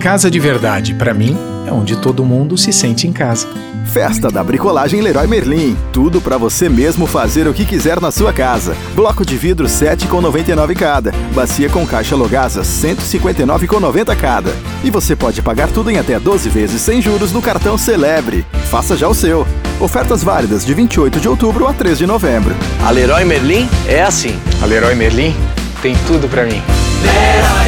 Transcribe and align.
Casa 0.00 0.30
de 0.30 0.38
verdade, 0.38 0.94
para 0.94 1.12
mim, 1.12 1.36
é 1.66 1.72
onde 1.72 1.96
todo 1.96 2.24
mundo 2.24 2.56
se 2.56 2.72
sente 2.72 3.06
em 3.06 3.12
casa. 3.12 3.48
Festa 3.92 4.30
da 4.30 4.44
Bricolagem 4.44 5.00
Leroy 5.00 5.26
Merlin. 5.26 5.76
Tudo 5.92 6.20
para 6.20 6.36
você 6.36 6.68
mesmo 6.68 7.06
fazer 7.06 7.48
o 7.48 7.54
que 7.54 7.64
quiser 7.64 8.00
na 8.00 8.10
sua 8.10 8.32
casa. 8.32 8.76
Bloco 8.94 9.24
de 9.24 9.36
vidro 9.36 9.66
7,99 9.66 10.76
cada. 10.76 11.12
Bacia 11.34 11.68
com 11.70 11.86
caixa 11.86 12.14
Logasa 12.14 12.62
159,90 12.62 14.14
cada. 14.16 14.54
E 14.84 14.90
você 14.90 15.16
pode 15.16 15.40
pagar 15.40 15.68
tudo 15.68 15.90
em 15.90 15.98
até 15.98 16.20
12 16.20 16.48
vezes 16.50 16.80
sem 16.82 17.00
juros 17.00 17.32
no 17.32 17.40
cartão 17.40 17.78
Celebre. 17.78 18.46
Faça 18.70 18.96
já 18.96 19.08
o 19.08 19.14
seu. 19.14 19.46
Ofertas 19.80 20.22
válidas 20.22 20.64
de 20.64 20.74
28 20.74 21.18
de 21.18 21.28
outubro 21.28 21.66
a 21.66 21.72
3 21.72 21.98
de 21.98 22.06
novembro. 22.06 22.54
A 22.84 22.90
Leroy 22.90 23.24
Merlin 23.24 23.68
é 23.86 24.02
assim. 24.02 24.38
A 24.62 24.66
Leroy 24.66 24.94
Merlin 24.94 25.34
tem 25.80 25.96
tudo 26.06 26.28
para 26.28 26.44
mim. 26.44 26.62
Leroy 27.02 27.67